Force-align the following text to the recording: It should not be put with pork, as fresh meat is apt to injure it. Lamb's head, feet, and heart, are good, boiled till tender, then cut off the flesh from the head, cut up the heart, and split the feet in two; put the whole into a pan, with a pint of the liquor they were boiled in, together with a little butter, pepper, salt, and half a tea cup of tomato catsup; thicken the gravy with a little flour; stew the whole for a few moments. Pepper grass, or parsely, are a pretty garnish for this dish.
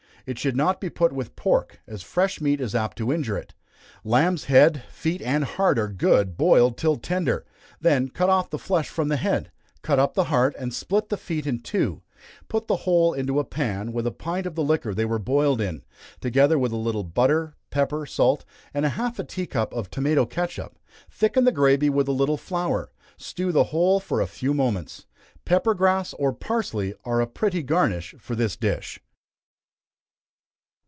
It 0.27 0.37
should 0.37 0.55
not 0.55 0.79
be 0.79 0.91
put 0.91 1.11
with 1.11 1.35
pork, 1.35 1.81
as 1.87 2.03
fresh 2.03 2.39
meat 2.39 2.61
is 2.61 2.75
apt 2.75 2.95
to 2.99 3.11
injure 3.11 3.37
it. 3.39 3.55
Lamb's 4.03 4.43
head, 4.43 4.83
feet, 4.91 5.19
and 5.19 5.43
heart, 5.43 5.79
are 5.79 5.87
good, 5.87 6.37
boiled 6.37 6.77
till 6.77 6.95
tender, 6.97 7.43
then 7.79 8.07
cut 8.07 8.29
off 8.29 8.51
the 8.51 8.59
flesh 8.59 8.87
from 8.87 9.07
the 9.07 9.17
head, 9.17 9.51
cut 9.81 9.97
up 9.97 10.13
the 10.13 10.25
heart, 10.25 10.55
and 10.59 10.75
split 10.75 11.09
the 11.09 11.17
feet 11.17 11.47
in 11.47 11.57
two; 11.59 12.03
put 12.49 12.67
the 12.67 12.85
whole 12.85 13.13
into 13.13 13.39
a 13.39 13.43
pan, 13.43 13.93
with 13.93 14.05
a 14.05 14.11
pint 14.11 14.45
of 14.45 14.53
the 14.53 14.63
liquor 14.63 14.93
they 14.93 15.05
were 15.05 15.17
boiled 15.17 15.59
in, 15.59 15.81
together 16.19 16.59
with 16.59 16.71
a 16.71 16.75
little 16.77 17.03
butter, 17.03 17.55
pepper, 17.71 18.05
salt, 18.05 18.45
and 18.75 18.85
half 18.85 19.17
a 19.17 19.23
tea 19.23 19.47
cup 19.47 19.73
of 19.73 19.89
tomato 19.89 20.23
catsup; 20.27 20.77
thicken 21.09 21.45
the 21.45 21.51
gravy 21.51 21.89
with 21.89 22.07
a 22.07 22.11
little 22.11 22.37
flour; 22.37 22.91
stew 23.17 23.51
the 23.51 23.65
whole 23.73 23.99
for 23.99 24.21
a 24.21 24.27
few 24.27 24.53
moments. 24.53 25.07
Pepper 25.45 25.73
grass, 25.73 26.13
or 26.13 26.31
parsely, 26.31 26.93
are 27.05 27.21
a 27.21 27.25
pretty 27.27 27.63
garnish 27.63 28.13
for 28.19 28.35
this 28.35 28.55
dish. 28.55 28.99